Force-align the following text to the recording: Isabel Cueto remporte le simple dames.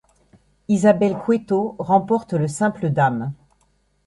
Isabel 0.67 1.15
Cueto 1.23 1.75
remporte 1.77 2.33
le 2.33 2.47
simple 2.47 2.89
dames. 2.89 3.31